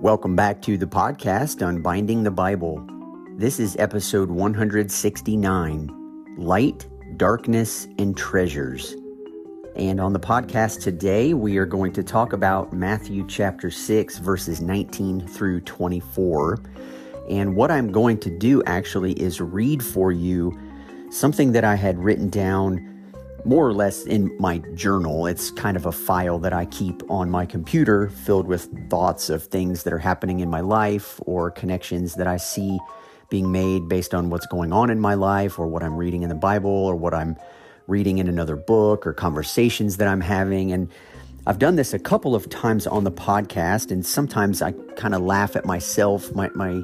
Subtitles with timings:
[0.00, 2.82] Welcome back to the podcast Unbinding the Bible.
[3.36, 6.88] This is episode 169 Light,
[7.18, 8.96] Darkness, and Treasures.
[9.76, 14.62] And on the podcast today, we are going to talk about Matthew chapter 6, verses
[14.62, 16.62] 19 through 24.
[17.28, 20.58] And what I'm going to do actually is read for you
[21.10, 22.89] something that I had written down
[23.44, 25.26] more or less in my journal.
[25.26, 29.44] It's kind of a file that I keep on my computer filled with thoughts of
[29.44, 32.78] things that are happening in my life or connections that I see
[33.28, 36.28] being made based on what's going on in my life or what I'm reading in
[36.28, 37.36] the Bible or what I'm
[37.86, 40.72] reading in another book or conversations that I'm having.
[40.72, 40.88] And
[41.46, 45.22] I've done this a couple of times on the podcast, and sometimes I kind of
[45.22, 46.34] laugh at myself.
[46.34, 46.82] My, my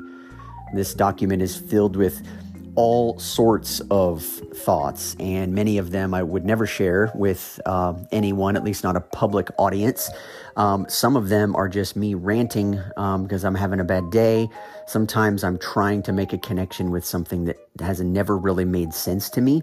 [0.75, 2.27] this document is filled with
[2.77, 8.55] all sorts of thoughts, and many of them I would never share with uh, anyone,
[8.57, 10.11] at least not a public audience.
[10.57, 14.49] Um, some of them are just me ranting because um, I'm having a bad day.
[14.87, 19.29] Sometimes I'm trying to make a connection with something that has never really made sense
[19.31, 19.63] to me.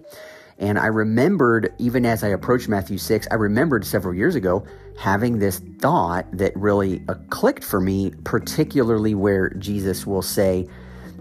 [0.59, 4.66] And I remembered, even as I approached Matthew 6, I remembered several years ago
[4.97, 10.67] having this thought that really uh, clicked for me, particularly where Jesus will say,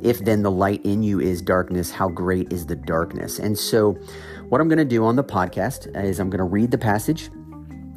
[0.02, 3.38] if then the light in you is darkness, how great is the darkness?
[3.38, 3.92] And so,
[4.48, 7.30] what I'm going to do on the podcast is I'm going to read the passage.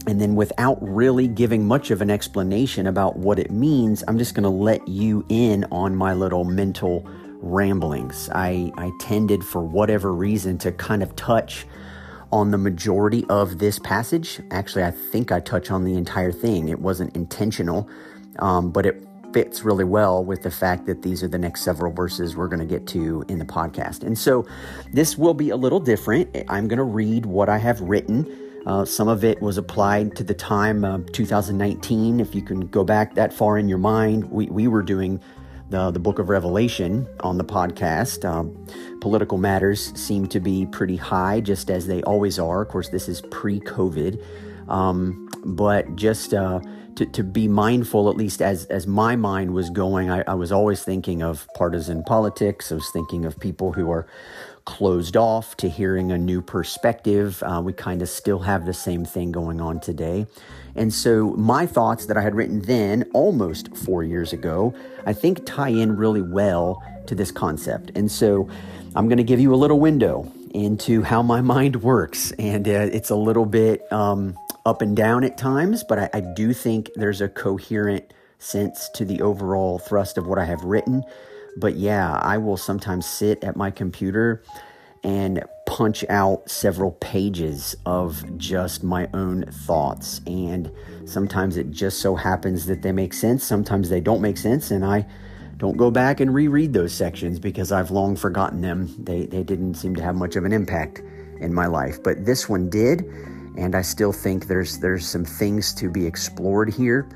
[0.07, 4.35] And then, without really giving much of an explanation about what it means, I'm just
[4.35, 7.07] going to let you in on my little mental
[7.41, 8.29] ramblings.
[8.33, 11.65] I, I tended, for whatever reason, to kind of touch
[12.31, 14.41] on the majority of this passage.
[14.51, 16.69] Actually, I think I touch on the entire thing.
[16.69, 17.89] It wasn't intentional,
[18.39, 19.04] um, but it
[19.36, 22.58] fits really well with the fact that these are the next several verses we're going
[22.58, 24.02] to get to in the podcast.
[24.02, 24.47] And so
[24.94, 26.33] this will be a little different.
[26.47, 28.33] I'm going to read what I have written.
[28.66, 32.22] Uh, some of it was applied to the time of 2019.
[32.22, 35.19] If you can go back that far in your mind, we, we were doing
[35.69, 38.24] the, the book of Revelation on the podcast.
[38.24, 38.66] Um,
[39.01, 42.62] political matters seem to be pretty high, just as they always are.
[42.62, 44.24] Of course, this is pre COVID.
[44.69, 46.59] Um, but just uh,
[46.95, 50.51] to, to be mindful, at least as, as my mind was going, I, I was
[50.51, 52.72] always thinking of partisan politics.
[52.72, 54.07] I was thinking of people who are
[54.66, 57.44] closed off to hearing a new perspective.
[57.44, 60.25] Uh, we kind of still have the same thing going on today.
[60.75, 64.73] And so, my thoughts that I had written then, almost four years ago,
[65.06, 67.91] I think tie in really well to this concept.
[67.95, 68.50] And so,
[68.95, 72.31] I'm going to give you a little window into how my mind works.
[72.33, 73.89] And uh, it's a little bit.
[73.91, 78.89] Um, up and down at times, but I, I do think there's a coherent sense
[78.89, 81.03] to the overall thrust of what I have written.
[81.57, 84.43] But yeah, I will sometimes sit at my computer
[85.03, 90.19] and punch out several pages of just my own thoughts.
[90.25, 90.71] And
[91.05, 94.83] sometimes it just so happens that they make sense, sometimes they don't make sense, and
[94.83, 95.05] I
[95.57, 98.93] don't go back and reread those sections because I've long forgotten them.
[99.03, 101.01] They, they didn't seem to have much of an impact
[101.39, 102.01] in my life.
[102.03, 103.05] But this one did
[103.57, 107.07] and I still think there's there's some things to be explored here,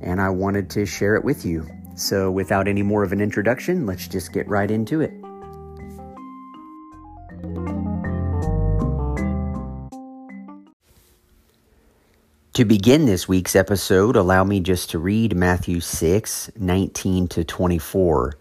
[0.00, 1.66] and I wanted to share it with you.
[1.96, 5.12] So, without any more of an introduction, let's just get right into it.
[12.58, 18.34] To begin this week's episode, allow me just to read Matthew 6 19 to 24.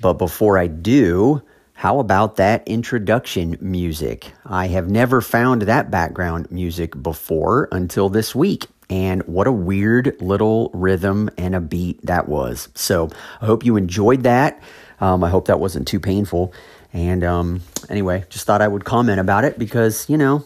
[0.00, 1.40] But before I do,
[1.74, 4.32] how about that introduction music?
[4.46, 8.66] I have never found that background music before until this week.
[8.88, 12.68] And what a weird little rhythm and a beat that was.
[12.74, 14.62] So I hope you enjoyed that.
[15.00, 16.54] Um, I hope that wasn't too painful.
[16.92, 20.44] And um, anyway, just thought I would comment about it because, you know,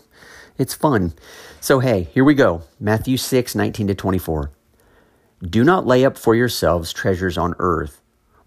[0.56, 1.12] it's fun.
[1.60, 4.50] So, hey, here we go Matthew 6 19 to 24.
[5.42, 8.00] Do not lay up for yourselves treasures on earth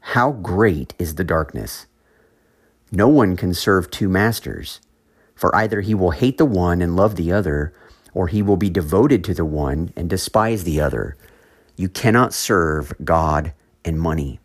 [0.00, 1.86] how great is the darkness!
[2.90, 4.80] No one can serve two masters,
[5.34, 7.72] for either he will hate the one and love the other,
[8.14, 11.16] or he will be devoted to the one and despise the other.
[11.76, 13.52] You cannot serve God
[13.84, 14.40] and money.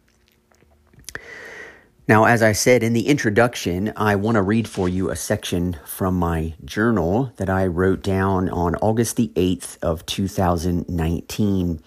[2.05, 5.77] Now, as I said in the introduction, I want to read for you a section
[5.85, 11.81] from my journal that I wrote down on August the 8th of 2019.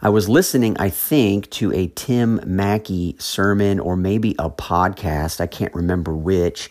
[0.00, 5.40] I was listening, I think, to a Tim Mackie sermon or maybe a podcast.
[5.40, 6.70] I can't remember which.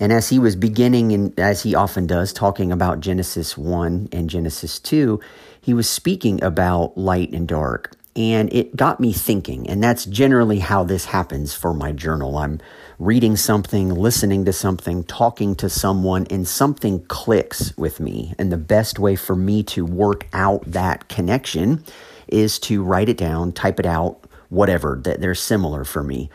[0.00, 4.28] And as he was beginning, and as he often does, talking about Genesis 1 and
[4.28, 5.20] Genesis 2,
[5.60, 7.94] he was speaking about light and dark.
[8.16, 9.70] And it got me thinking.
[9.70, 12.38] And that's generally how this happens for my journal.
[12.38, 12.60] I'm
[12.98, 18.34] reading something, listening to something, talking to someone, and something clicks with me.
[18.36, 21.84] And the best way for me to work out that connection
[22.28, 26.30] is to write it down, type it out, whatever, that they're similar for me.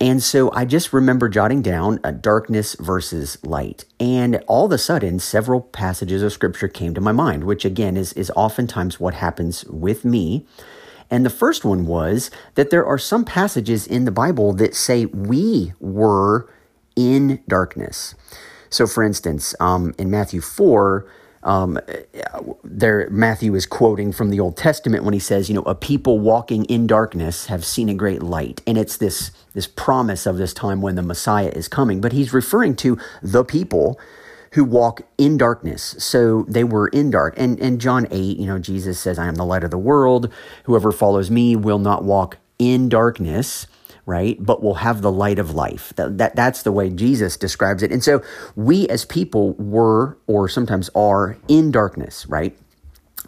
[0.00, 3.84] And so I just remember jotting down a darkness versus light.
[4.00, 7.96] And all of a sudden, several passages of scripture came to my mind, which again
[7.96, 10.44] is, is oftentimes what happens with me.
[11.08, 15.04] And the first one was that there are some passages in the Bible that say
[15.06, 16.50] we were
[16.96, 18.16] in darkness.
[18.70, 21.06] So, for instance, um, in Matthew 4,
[21.42, 21.78] um,
[22.62, 26.18] there Matthew is quoting from the Old Testament when he says, you know, a people
[26.18, 30.54] walking in darkness have seen a great light, and it's this this promise of this
[30.54, 32.00] time when the Messiah is coming.
[32.00, 33.98] But he's referring to the people
[34.52, 35.94] who walk in darkness.
[35.98, 37.34] So they were in dark.
[37.36, 40.32] And and John 8, you know, Jesus says, I am the light of the world.
[40.64, 43.66] Whoever follows me will not walk in darkness
[44.06, 44.36] right?
[44.40, 45.92] But we'll have the light of life.
[45.96, 47.92] That, that, that's the way Jesus describes it.
[47.92, 48.22] And so
[48.56, 52.56] we as people were, or sometimes are, in darkness, right?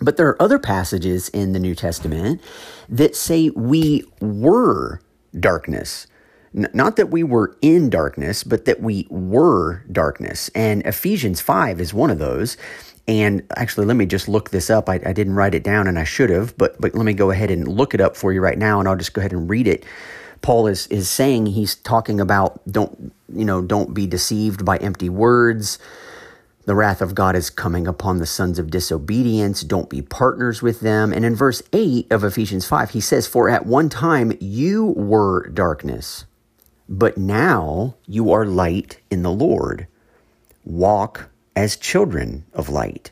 [0.00, 2.40] But there are other passages in the New Testament
[2.88, 5.00] that say we were
[5.38, 6.06] darkness.
[6.52, 10.50] not that we were in darkness, but that we were darkness.
[10.54, 12.56] And Ephesians 5 is one of those.
[13.06, 14.88] And actually, let me just look this up.
[14.88, 17.30] I, I, didn't write it down and I should have, but, but let me go
[17.30, 19.50] ahead and look it up for you right now and I'll just go ahead and
[19.50, 19.84] read it.
[20.44, 25.08] Paul is is saying he's talking about don't you know don't be deceived by empty
[25.08, 25.78] words.
[26.66, 29.62] The wrath of God is coming upon the sons of disobedience.
[29.62, 31.14] Don't be partners with them.
[31.14, 35.48] And in verse 8 of Ephesians 5, he says, For at one time you were
[35.48, 36.24] darkness,
[36.88, 39.86] but now you are light in the Lord.
[40.64, 43.10] Walk as children of light.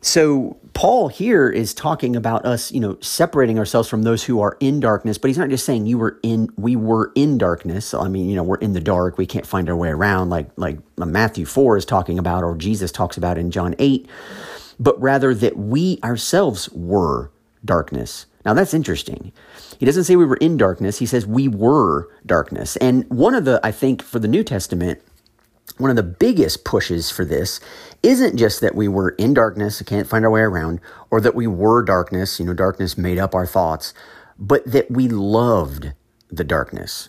[0.00, 4.56] So Paul here is talking about us, you know, separating ourselves from those who are
[4.58, 7.94] in darkness, but he's not just saying you were in we were in darkness.
[7.94, 10.50] I mean, you know, we're in the dark, we can't find our way around like
[10.56, 14.08] like Matthew 4 is talking about or Jesus talks about in John 8,
[14.80, 17.30] but rather that we ourselves were
[17.64, 18.26] darkness.
[18.44, 19.32] Now that's interesting.
[19.78, 22.76] He doesn't say we were in darkness, he says we were darkness.
[22.76, 25.00] And one of the I think for the New Testament
[25.76, 27.60] one of the biggest pushes for this
[28.02, 30.80] isn't just that we were in darkness, can't find our way around,
[31.10, 33.92] or that we were darkness, you know, darkness made up our thoughts,
[34.38, 35.92] but that we loved
[36.30, 37.08] the darkness.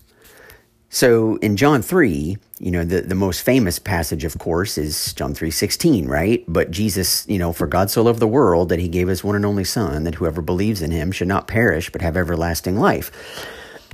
[0.89, 5.33] So in John 3, you know, the, the most famous passage, of course, is John
[5.33, 6.43] 3 16, right?
[6.47, 9.35] But Jesus, you know, for God so loved the world that he gave his one
[9.35, 13.11] and only Son, that whoever believes in him should not perish, but have everlasting life.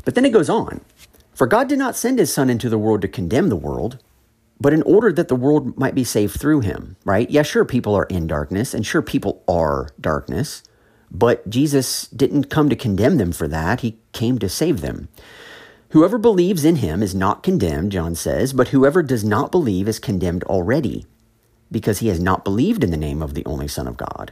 [0.06, 0.82] But then it goes on
[1.34, 3.98] For God did not send his Son into the world to condemn the world
[4.62, 7.28] but in order that the world might be saved through him, right?
[7.31, 10.62] Yeah, sure, people are in darkness, and sure, people are darkness,
[11.10, 13.80] but Jesus didn't come to condemn them for that.
[13.80, 15.10] He came to save them.
[15.90, 19.98] Whoever believes in him is not condemned, John says, but whoever does not believe is
[19.98, 21.08] condemned already,
[21.72, 24.32] because he has not believed in the name of the only Son of God.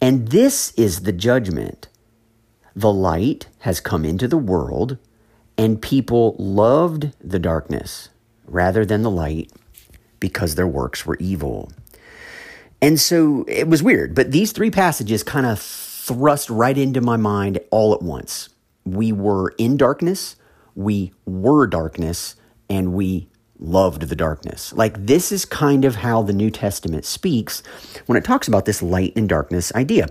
[0.00, 1.86] And this is the judgment.
[2.74, 4.98] The light has come into the world,
[5.56, 8.08] and people loved the darkness
[8.46, 9.52] rather than the light
[10.20, 11.70] because their works were evil.
[12.80, 17.16] And so it was weird, but these three passages kind of thrust right into my
[17.16, 18.48] mind all at once.
[18.84, 20.36] We were in darkness,
[20.74, 22.36] we were darkness,
[22.68, 24.72] and we loved the darkness.
[24.74, 27.62] Like this is kind of how the New Testament speaks
[28.06, 30.08] when it talks about this light and darkness idea.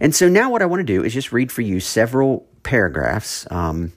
[0.00, 3.46] And so now what I want to do is just read for you several paragraphs.
[3.50, 3.92] Um,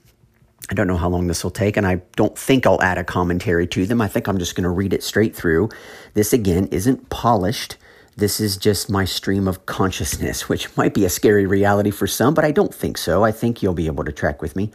[0.68, 3.04] I don't know how long this will take, and I don't think I'll add a
[3.04, 4.00] commentary to them.
[4.00, 5.68] I think I'm just going to read it straight through.
[6.14, 7.76] This, again, isn't polished.
[8.16, 12.34] This is just my stream of consciousness, which might be a scary reality for some,
[12.34, 13.22] but I don't think so.
[13.22, 14.72] I think you'll be able to track with me.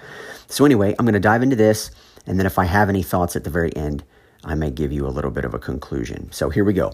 [0.48, 1.92] So, anyway, I'm going to dive into this,
[2.26, 4.04] and then if I have any thoughts at the very end,
[4.46, 6.32] I may give you a little bit of a conclusion.
[6.32, 6.94] So, here we go.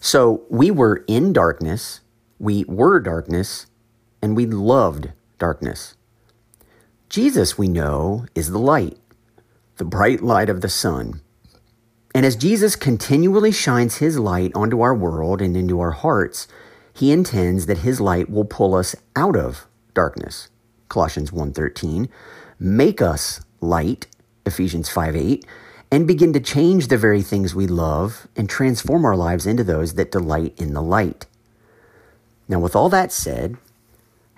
[0.00, 2.00] So, we were in darkness,
[2.38, 3.66] we were darkness,
[4.20, 5.94] and we loved darkness.
[7.10, 8.96] Jesus, we know, is the light,
[9.78, 11.20] the bright light of the sun.
[12.14, 16.46] And as Jesus continually shines his light onto our world and into our hearts,
[16.92, 20.50] he intends that his light will pull us out of darkness.
[20.88, 22.08] Colossians 1:13,
[22.60, 24.06] make us light,
[24.46, 25.44] Ephesians 5:8,
[25.90, 29.94] and begin to change the very things we love and transform our lives into those
[29.94, 31.26] that delight in the light.
[32.48, 33.56] Now with all that said,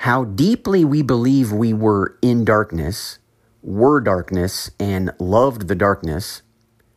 [0.02, 3.21] how deeply we believe we were in darkness,
[3.62, 6.42] were darkness, and loved the darkness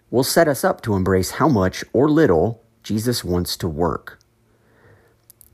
[0.09, 4.19] will set us up to embrace how much or little Jesus wants to work.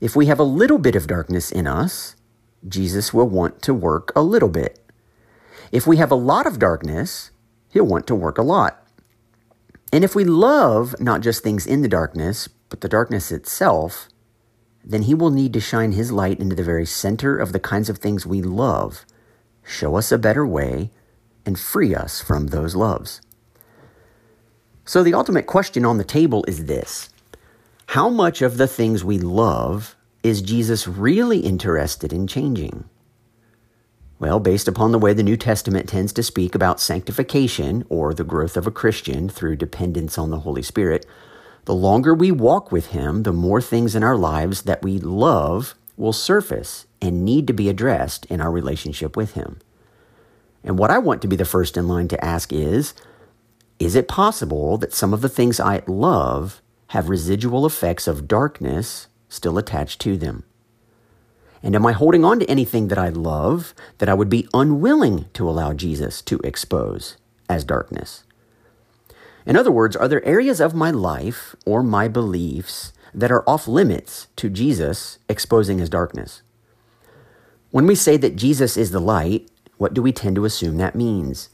[0.00, 2.16] If we have a little bit of darkness in us,
[2.66, 4.78] Jesus will want to work a little bit.
[5.70, 7.32] If we have a lot of darkness,
[7.70, 8.82] he'll want to work a lot.
[9.92, 14.08] And if we love not just things in the darkness, but the darkness itself,
[14.84, 17.88] then he will need to shine his light into the very center of the kinds
[17.88, 19.04] of things we love,
[19.64, 20.90] show us a better way,
[21.46, 23.20] and free us from those loves.
[24.84, 27.10] So, the ultimate question on the table is this
[27.86, 32.84] How much of the things we love is Jesus really interested in changing?
[34.18, 38.22] Well, based upon the way the New Testament tends to speak about sanctification or the
[38.22, 41.06] growth of a Christian through dependence on the Holy Spirit,
[41.64, 45.74] the longer we walk with Him, the more things in our lives that we love
[45.96, 49.60] will surface and need to be addressed in our relationship with Him.
[50.64, 52.94] And what I want to be the first in line to ask is
[53.78, 59.06] Is it possible that some of the things I love have residual effects of darkness
[59.28, 60.44] still attached to them?
[61.62, 65.26] And am I holding on to anything that I love that I would be unwilling
[65.34, 67.16] to allow Jesus to expose
[67.48, 68.24] as darkness?
[69.44, 73.66] In other words, are there areas of my life or my beliefs that are off
[73.66, 76.42] limits to Jesus exposing his darkness?
[77.70, 80.94] When we say that Jesus is the light, what do we tend to assume that
[80.94, 81.48] means?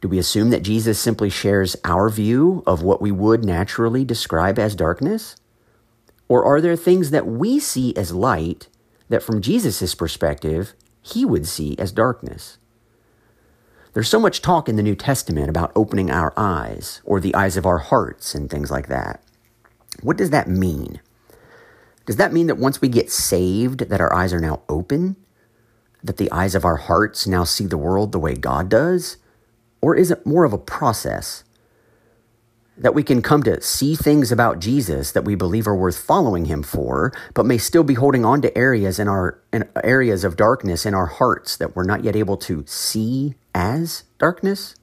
[0.00, 4.58] Do we assume that Jesus simply shares our view of what we would naturally describe
[4.58, 5.36] as darkness?
[6.28, 8.68] Or are there things that we see as light
[9.08, 12.58] that, from Jesus' perspective, he would see as darkness?
[13.96, 17.56] There's so much talk in the New Testament about opening our eyes or the eyes
[17.56, 19.22] of our hearts and things like that.
[20.02, 21.00] What does that mean?
[22.04, 25.16] Does that mean that once we get saved that our eyes are now open?
[26.04, 29.16] That the eyes of our hearts now see the world the way God does?
[29.80, 31.42] Or is it more of a process?
[32.78, 36.44] that we can come to see things about Jesus that we believe are worth following
[36.44, 40.36] him for, but may still be holding on to areas in our in areas of
[40.36, 44.74] darkness in our hearts that we're not yet able to see as darkness.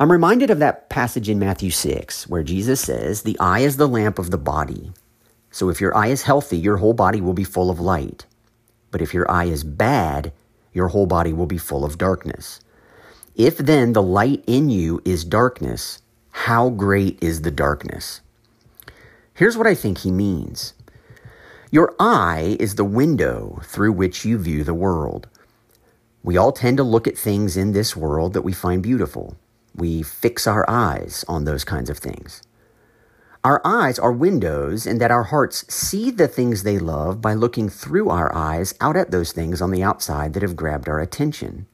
[0.00, 3.86] I'm reminded of that passage in Matthew 6 where Jesus says, "The eye is the
[3.86, 4.94] lamp of the body.
[5.50, 8.24] So if your eye is healthy, your whole body will be full of light.
[8.90, 10.32] But if your eye is bad,
[10.72, 12.60] your whole body will be full of darkness."
[13.36, 18.20] If then the light in you is darkness, how great is the darkness?
[19.34, 20.72] Here's what I think he means
[21.70, 25.28] Your eye is the window through which you view the world.
[26.24, 29.36] We all tend to look at things in this world that we find beautiful.
[29.76, 32.42] We fix our eyes on those kinds of things.
[33.44, 37.68] Our eyes are windows, and that our hearts see the things they love by looking
[37.68, 41.66] through our eyes out at those things on the outside that have grabbed our attention.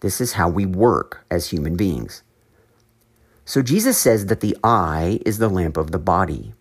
[0.00, 2.22] This is how we work as human beings.
[3.44, 6.54] So Jesus says that the eye is the lamp of the body.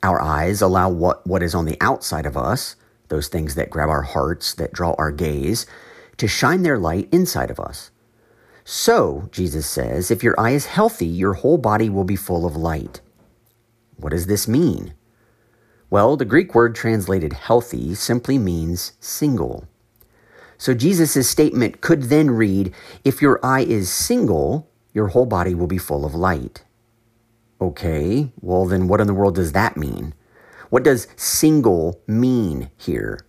[0.00, 2.76] Our eyes allow what, what is on the outside of us,
[3.08, 5.66] those things that grab our hearts, that draw our gaze,
[6.18, 7.90] to shine their light inside of us.
[8.64, 12.56] So, Jesus says, if your eye is healthy, your whole body will be full of
[12.56, 13.00] light.
[13.96, 14.94] What does this mean?
[15.90, 19.68] Well, the Greek word translated healthy simply means single.
[20.56, 22.72] So Jesus' statement could then read,
[23.04, 26.64] if your eye is single, your whole body will be full of light.
[27.60, 30.14] Okay, well, then what in the world does that mean?
[30.70, 33.20] What does single mean here?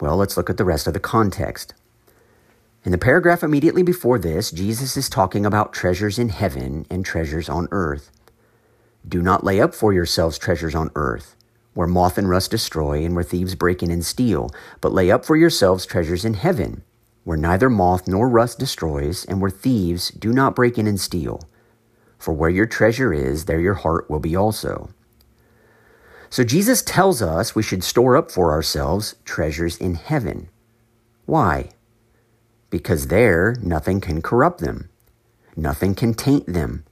[0.00, 1.74] Well, let's look at the rest of the context.
[2.84, 7.48] In the paragraph immediately before this, Jesus is talking about treasures in heaven and treasures
[7.48, 8.10] on earth.
[9.06, 11.36] Do not lay up for yourselves treasures on earth,
[11.74, 15.24] where moth and rust destroy and where thieves break in and steal, but lay up
[15.24, 16.82] for yourselves treasures in heaven
[17.24, 21.40] where neither moth nor rust destroys, and where thieves do not break in and steal.
[22.18, 24.90] For where your treasure is, there your heart will be also.
[26.28, 30.48] So Jesus tells us we should store up for ourselves treasures in heaven.
[31.26, 31.70] Why?
[32.70, 34.88] Because there nothing can corrupt them,
[35.56, 36.84] nothing can taint them.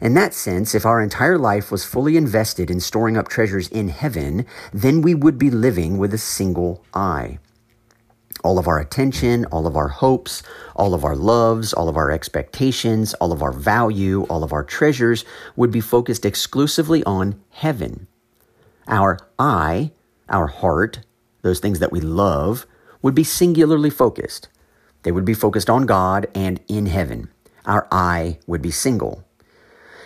[0.00, 3.88] In that sense, if our entire life was fully invested in storing up treasures in
[3.88, 7.38] heaven, then we would be living with a single eye
[8.44, 10.42] all of our attention, all of our hopes,
[10.76, 14.64] all of our loves, all of our expectations, all of our value, all of our
[14.64, 15.24] treasures
[15.56, 18.06] would be focused exclusively on heaven.
[18.86, 19.92] Our eye,
[20.28, 21.00] our heart,
[21.42, 22.66] those things that we love,
[23.02, 24.48] would be singularly focused.
[25.02, 27.28] They would be focused on God and in heaven.
[27.64, 29.24] Our eye would be single.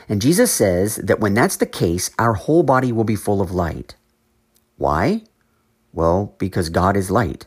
[0.09, 3.53] And Jesus says that when that's the case, our whole body will be full of
[3.53, 3.95] light.
[4.77, 5.23] Why?
[5.93, 7.47] Well, because God is light,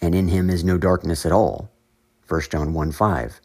[0.00, 1.70] and in him is no darkness at all.
[2.28, 3.40] 1 John 1 5.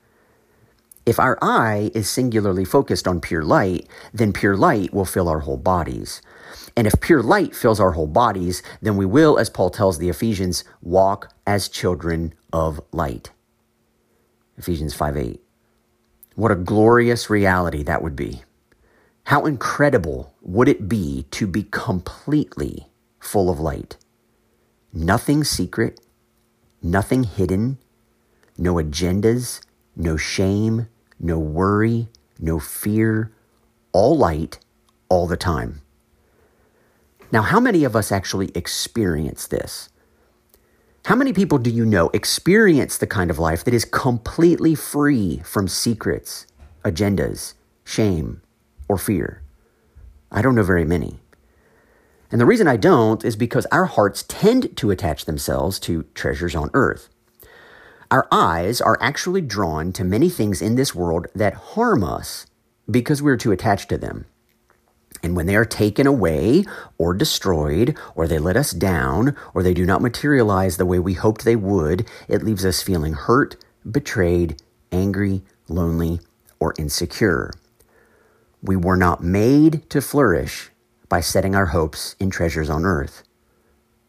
[1.06, 5.40] If our eye is singularly focused on pure light, then pure light will fill our
[5.40, 6.22] whole bodies.
[6.76, 10.10] And if pure light fills our whole bodies, then we will, as Paul tells the
[10.10, 13.32] Ephesians, walk as children of light.
[14.60, 15.42] Ephesians 5 8.
[16.36, 18.44] What a glorious reality that would be.
[19.24, 22.88] How incredible would it be to be completely
[23.20, 23.96] full of light?
[24.92, 26.02] Nothing secret,
[26.82, 27.78] nothing hidden,
[28.58, 29.62] no agendas,
[29.96, 30.90] no shame,
[31.20, 33.32] no worry, no fear,
[33.94, 34.60] all light,
[35.08, 35.82] all the time.
[37.32, 39.90] Now, how many of us actually experience this?
[41.06, 45.42] How many people do you know experience the kind of life that is completely free
[45.44, 46.46] from secrets,
[46.84, 47.54] agendas,
[47.84, 48.42] shame,
[48.88, 49.42] or fear?
[50.32, 51.20] I don't know very many.
[52.32, 56.56] And the reason I don't is because our hearts tend to attach themselves to treasures
[56.56, 57.10] on earth.
[58.12, 62.46] Our eyes are actually drawn to many things in this world that harm us
[62.90, 64.26] because we're too attached to them.
[65.22, 66.66] And when they are taken away
[66.98, 71.14] or destroyed, or they let us down, or they do not materialize the way we
[71.14, 73.58] hoped they would, it leaves us feeling hurt,
[73.90, 74.62] betrayed,
[74.92, 76.20] angry, lonely,
[76.60, 77.52] or insecure.
[78.62, 80.70] We were not made to flourish
[81.08, 83.24] by setting our hopes in treasures on earth.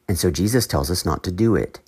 [0.09, 1.81] And so Jesus tells us not to do it.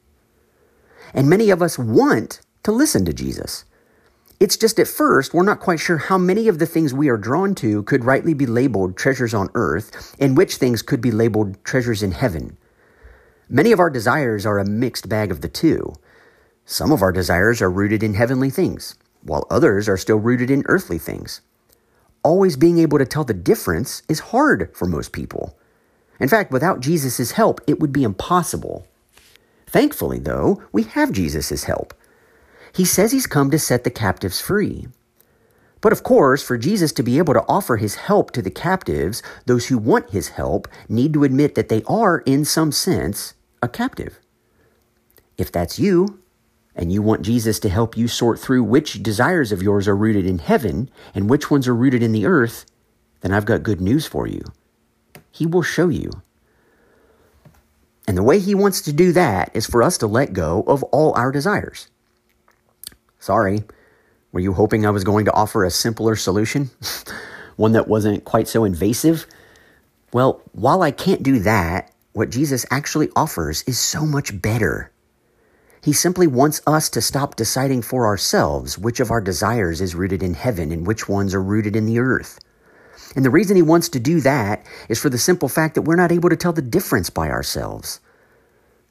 [1.12, 3.64] And many of us want to listen to Jesus.
[4.42, 7.16] It's just at first, we're not quite sure how many of the things we are
[7.16, 11.62] drawn to could rightly be labeled treasures on earth and which things could be labeled
[11.62, 12.56] treasures in heaven.
[13.48, 15.94] Many of our desires are a mixed bag of the two.
[16.66, 20.64] Some of our desires are rooted in heavenly things, while others are still rooted in
[20.66, 21.40] earthly things.
[22.24, 25.56] Always being able to tell the difference is hard for most people.
[26.18, 28.88] In fact, without Jesus' help, it would be impossible.
[29.68, 31.94] Thankfully, though, we have Jesus' help.
[32.74, 34.86] He says he's come to set the captives free.
[35.80, 39.22] But of course, for Jesus to be able to offer his help to the captives,
[39.46, 43.68] those who want his help need to admit that they are, in some sense, a
[43.68, 44.20] captive.
[45.36, 46.20] If that's you,
[46.74, 50.24] and you want Jesus to help you sort through which desires of yours are rooted
[50.24, 52.64] in heaven and which ones are rooted in the earth,
[53.20, 54.42] then I've got good news for you.
[55.30, 56.10] He will show you.
[58.08, 60.82] And the way he wants to do that is for us to let go of
[60.84, 61.88] all our desires.
[63.22, 63.62] Sorry,
[64.32, 66.72] were you hoping I was going to offer a simpler solution?
[67.56, 69.26] One that wasn't quite so invasive?
[70.12, 74.90] Well, while I can't do that, what Jesus actually offers is so much better.
[75.84, 80.24] He simply wants us to stop deciding for ourselves which of our desires is rooted
[80.24, 82.40] in heaven and which ones are rooted in the earth.
[83.14, 85.94] And the reason he wants to do that is for the simple fact that we're
[85.94, 88.00] not able to tell the difference by ourselves.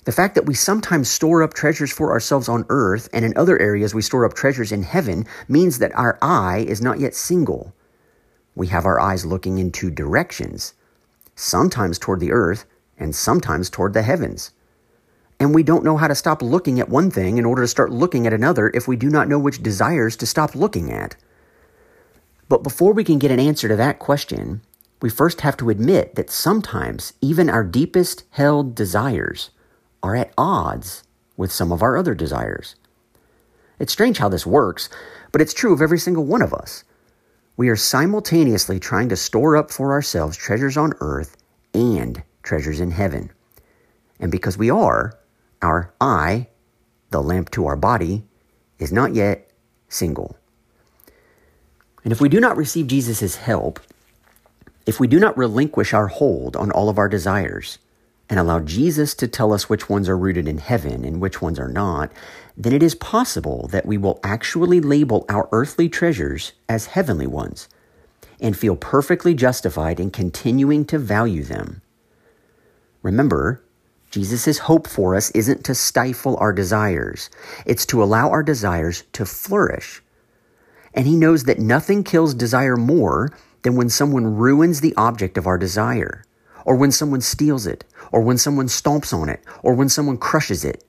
[0.03, 3.59] The fact that we sometimes store up treasures for ourselves on earth and in other
[3.61, 7.75] areas we store up treasures in heaven means that our eye is not yet single.
[8.55, 10.73] We have our eyes looking in two directions,
[11.35, 12.65] sometimes toward the earth
[12.97, 14.49] and sometimes toward the heavens.
[15.39, 17.91] And we don't know how to stop looking at one thing in order to start
[17.91, 21.15] looking at another if we do not know which desires to stop looking at.
[22.49, 24.61] But before we can get an answer to that question,
[24.99, 29.51] we first have to admit that sometimes even our deepest held desires
[30.03, 31.03] are at odds
[31.37, 32.75] with some of our other desires.
[33.79, 34.89] It's strange how this works,
[35.31, 36.83] but it's true of every single one of us.
[37.57, 41.37] We are simultaneously trying to store up for ourselves treasures on earth
[41.73, 43.31] and treasures in heaven.
[44.19, 45.17] And because we are,
[45.61, 46.47] our eye,
[47.09, 48.23] the lamp to our body,
[48.79, 49.51] is not yet
[49.89, 50.37] single.
[52.03, 53.79] And if we do not receive Jesus' help,
[54.85, 57.77] if we do not relinquish our hold on all of our desires
[58.31, 61.59] and allow Jesus to tell us which ones are rooted in heaven and which ones
[61.59, 62.13] are not,
[62.55, 67.67] then it is possible that we will actually label our earthly treasures as heavenly ones
[68.39, 71.81] and feel perfectly justified in continuing to value them.
[73.03, 73.61] Remember,
[74.11, 77.29] Jesus' hope for us isn't to stifle our desires,
[77.65, 80.01] it's to allow our desires to flourish.
[80.93, 85.47] And he knows that nothing kills desire more than when someone ruins the object of
[85.47, 86.23] our desire,
[86.65, 90.63] or when someone steals it, or when someone stomps on it, or when someone crushes
[90.65, 90.83] it.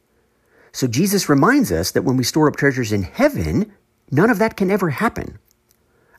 [0.72, 3.72] So Jesus reminds us that when we store up treasures in heaven,
[4.10, 5.38] none of that can ever happen.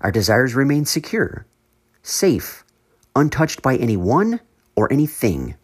[0.01, 1.45] Our desires remain secure,
[2.01, 2.63] safe,
[3.15, 4.39] untouched by anyone
[4.75, 5.55] or anything.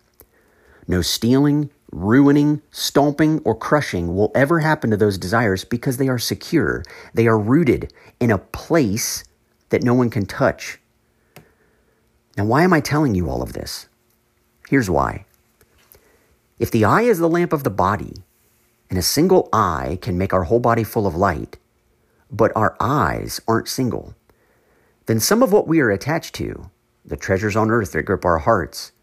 [0.88, 6.18] No stealing, ruining, stomping, or crushing will ever happen to those desires because they are
[6.18, 6.84] secure.
[7.14, 9.24] They are rooted in a place
[9.70, 10.80] that no one can touch.
[12.40, 13.90] Now, why am I telling you all of this?
[14.70, 15.26] Here's why.
[16.58, 18.14] If the eye is the lamp of the body,
[18.90, 21.58] and a single eye can make our whole body full of light,
[22.32, 24.16] but our eyes aren't single,
[25.06, 26.72] then some of what we are attached to,
[27.04, 28.94] the treasures on earth that grip our hearts,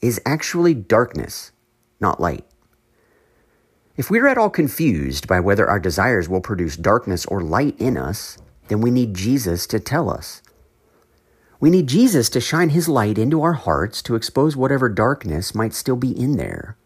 [0.00, 1.52] is actually darkness,
[2.00, 2.46] not light.
[3.98, 7.78] If we are at all confused by whether our desires will produce darkness or light
[7.78, 10.40] in us, then we need Jesus to tell us.
[11.60, 15.74] We need Jesus to shine his light into our hearts to expose whatever darkness might
[15.74, 16.76] still be in there.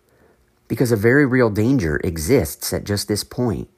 [0.67, 3.69] Because a very real danger exists at just this point.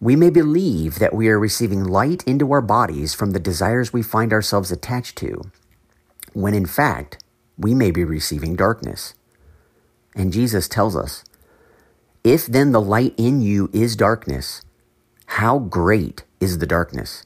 [0.00, 4.02] We may believe that we are receiving light into our bodies from the desires we
[4.02, 5.50] find ourselves attached to,
[6.32, 7.22] when in fact,
[7.58, 9.14] we may be receiving darkness.
[10.14, 11.24] And Jesus tells us,
[12.22, 14.62] If then the light in you is darkness,
[15.26, 17.24] how great is the darkness?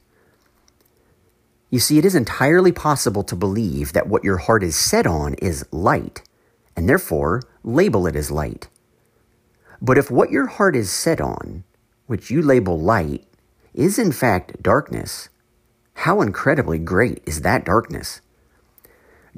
[1.70, 5.35] You see, it is entirely possible to believe that what your heart is set on
[5.35, 6.22] is light,
[6.76, 8.68] and therefore label it as light.
[9.83, 11.64] But if what your heart is set on,
[12.07, 13.26] which you label light,
[13.74, 15.29] is in fact darkness,
[15.94, 18.20] how incredibly great is that darkness?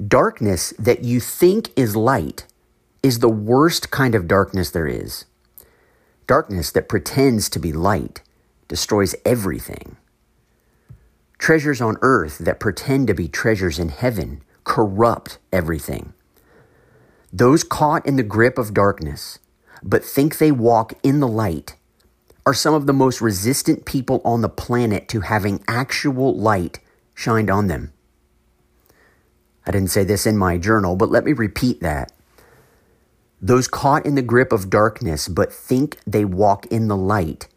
[0.07, 2.45] Darkness that you think is light
[3.01, 5.25] is the worst kind of darkness there is.
[6.27, 8.21] Darkness that pretends to be light
[8.67, 9.97] destroys everything.
[11.39, 16.13] Treasures on earth that pretend to be treasures in heaven corrupt everything.
[17.33, 19.39] Those caught in the grip of darkness,
[19.81, 21.75] but think they walk in the light,
[22.45, 26.79] are some of the most resistant people on the planet to having actual light
[27.13, 27.93] shined on them.
[29.65, 32.11] I didn't say this in my journal, but let me repeat that.
[33.41, 37.47] Those caught in the grip of darkness but think they walk in the light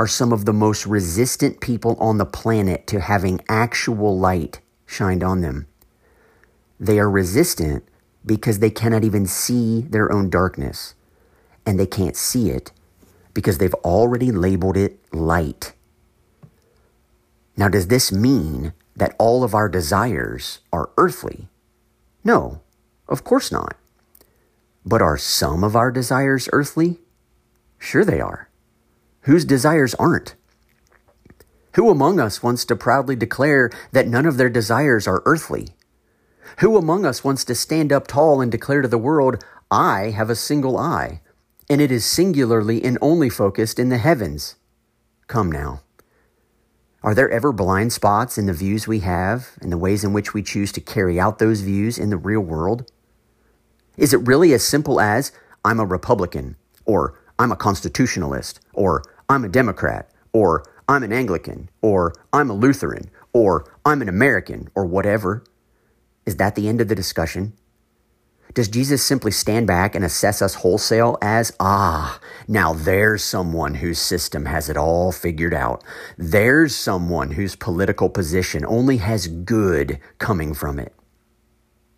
[0.00, 5.22] are some of the most resistant people on the planet to having actual light shined
[5.22, 5.66] on them.
[6.80, 7.84] They are resistant
[8.24, 10.94] because they cannot even see their own darkness.
[11.66, 12.72] And they can't see it
[13.34, 15.74] because they've already labeled it light.
[17.58, 21.50] Now, does this mean that all of our desires are earthly?
[22.24, 22.62] No,
[23.06, 23.76] of course not.
[24.82, 27.00] But are some of our desires earthly?
[27.78, 28.49] Sure, they are
[29.22, 30.34] whose desires aren't?
[31.74, 35.68] Who among us wants to proudly declare that none of their desires are earthly?
[36.58, 40.30] Who among us wants to stand up tall and declare to the world, I have
[40.30, 41.20] a single eye,
[41.68, 44.56] and it is singularly and only focused in the heavens?
[45.28, 45.82] Come now.
[47.02, 50.34] Are there ever blind spots in the views we have and the ways in which
[50.34, 52.90] we choose to carry out those views in the real world?
[53.96, 55.32] Is it really as simple as,
[55.64, 61.70] I'm a Republican, or I'm a constitutionalist, or I'm a Democrat, or I'm an Anglican,
[61.80, 65.42] or I'm a Lutheran, or I'm an American, or whatever.
[66.26, 67.54] Is that the end of the discussion?
[68.52, 73.98] Does Jesus simply stand back and assess us wholesale as, ah, now there's someone whose
[73.98, 75.82] system has it all figured out.
[76.18, 80.92] There's someone whose political position only has good coming from it.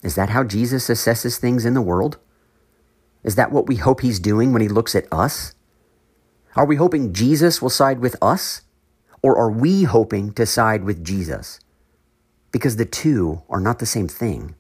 [0.05, 2.19] Is that how Jesus assesses things in the world?
[3.25, 5.55] Is that what we hope he's doing when he looks at us?
[6.57, 8.63] Are we hoping Jesus will side with us?
[9.23, 11.61] Or are we hoping to side with Jesus?
[12.51, 14.57] Because the two are not the same thing.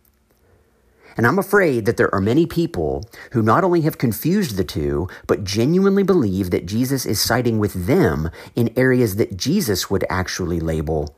[1.17, 5.09] And I'm afraid that there are many people who not only have confused the two,
[5.27, 10.59] but genuinely believe that Jesus is siding with them in areas that Jesus would actually
[10.59, 11.15] label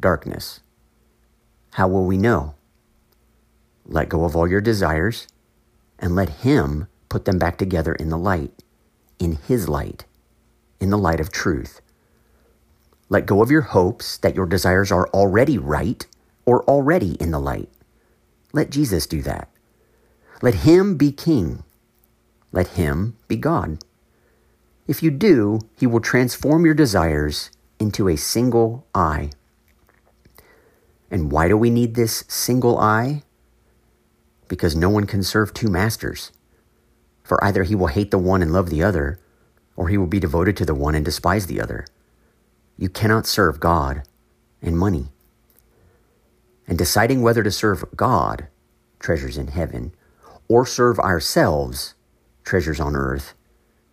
[0.00, 0.60] darkness.
[1.74, 2.54] How will we know?
[3.84, 5.28] Let go of all your desires
[5.98, 8.52] and let Him put them back together in the light,
[9.18, 10.04] in His light,
[10.80, 11.80] in the light of truth.
[13.08, 16.06] Let go of your hopes that your desires are already right
[16.44, 17.68] or already in the light.
[18.52, 19.48] Let Jesus do that.
[20.42, 21.62] Let Him be King.
[22.52, 23.78] Let Him be God.
[24.86, 29.30] If you do, He will transform your desires into a single eye.
[31.10, 33.22] And why do we need this single eye?
[34.48, 36.32] Because no one can serve two masters.
[37.22, 39.18] For either he will hate the one and love the other,
[39.76, 41.84] or he will be devoted to the one and despise the other.
[42.78, 44.02] You cannot serve God
[44.62, 45.08] and money.
[46.68, 48.48] And deciding whether to serve God,
[48.98, 49.92] treasures in heaven,
[50.48, 51.94] or serve ourselves,
[52.44, 53.34] treasures on earth,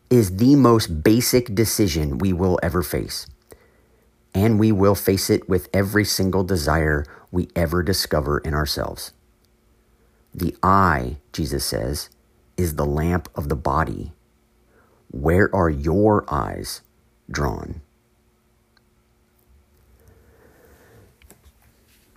[0.10, 3.26] is the most basic decision we will ever face.
[4.34, 9.14] And we will face it with every single desire we ever discover in ourselves.
[10.34, 12.10] The eye, Jesus says,
[12.58, 14.12] is the lamp of the body.
[15.12, 16.82] Where are your eyes
[17.30, 17.82] drawn?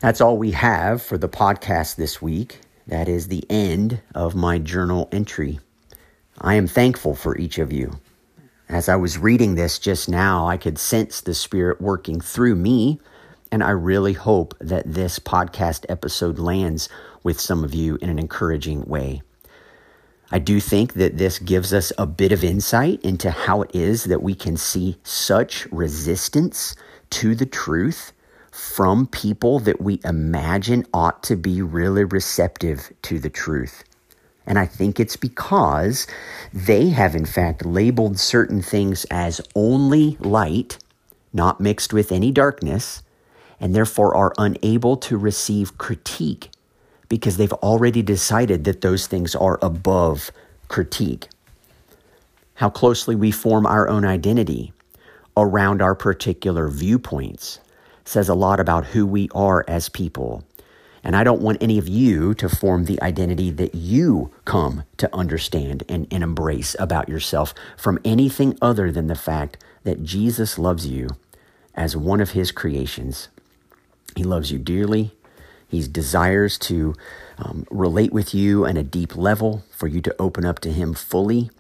[0.01, 2.61] That's all we have for the podcast this week.
[2.87, 5.59] That is the end of my journal entry.
[6.39, 7.99] I am thankful for each of you.
[8.69, 13.01] As I was reading this just now, I could sense the Spirit working through me,
[13.51, 16.89] and I really hope that this podcast episode lands
[17.27, 19.21] with some of you in an encouraging way.
[20.31, 24.05] I do think that this gives us a bit of insight into how it is
[24.05, 26.77] that we can see such resistance
[27.11, 28.13] to the truth
[28.53, 33.83] from people that we imagine ought to be really receptive to the truth.
[34.47, 36.07] And I think it's because
[36.53, 40.79] they have, in fact, labeled certain things as only light,
[41.33, 43.03] not mixed with any darkness,
[43.59, 46.51] and therefore are unable to receive critique
[47.09, 50.31] because they've already decided that those things are above
[50.69, 51.29] critique.
[52.55, 54.73] How closely we form our own identity
[55.37, 57.61] around our particular viewpoints
[58.05, 60.45] says a lot about who we are as people.
[61.05, 65.15] And I don't want any of you to form the identity that you come to
[65.15, 70.87] understand and, and embrace about yourself from anything other than the fact that Jesus loves
[70.87, 71.11] you
[71.75, 73.29] as one of his creations.
[74.17, 75.13] He loves you dearly.
[75.69, 76.95] He desires to
[77.39, 80.95] um, relate with you on a deep level, for you to open up to him
[80.95, 81.51] fully.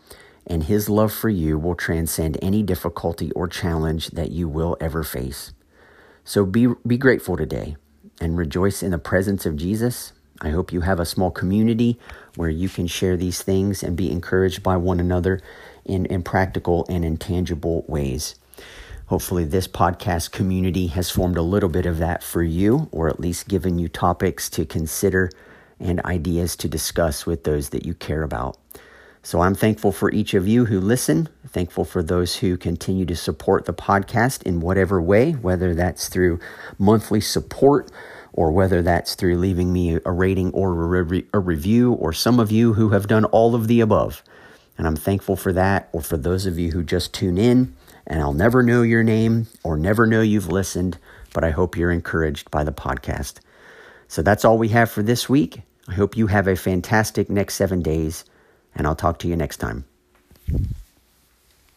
[0.46, 5.02] And his love for you will transcend any difficulty or challenge that you will ever
[5.02, 5.52] face.
[6.24, 7.76] So be, be grateful today
[8.20, 10.12] and rejoice in the presence of Jesus.
[10.40, 11.98] I hope you have a small community
[12.36, 15.40] where you can share these things and be encouraged by one another
[15.84, 18.36] in, in practical and intangible ways.
[19.06, 23.20] Hopefully, this podcast community has formed a little bit of that for you, or at
[23.20, 25.30] least given you topics to consider
[25.78, 28.56] and ideas to discuss with those that you care about.
[29.22, 33.14] So I'm thankful for each of you who listen, thankful for those who continue to
[33.14, 36.40] support the podcast in whatever way, whether that's through
[36.78, 37.90] monthly support
[38.32, 42.38] or whether that's through leaving me a rating or a, re- a review, or some
[42.38, 44.22] of you who have done all of the above.
[44.76, 47.74] And I'm thankful for that, or for those of you who just tune in,
[48.06, 50.98] and I'll never know your name or never know you've listened,
[51.34, 53.40] but I hope you're encouraged by the podcast.
[54.08, 55.62] So that's all we have for this week.
[55.88, 58.24] I hope you have a fantastic next seven days
[58.74, 59.84] and I'll talk to you next time.